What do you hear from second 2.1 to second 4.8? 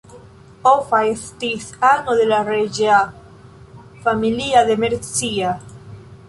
de la reĝa familio de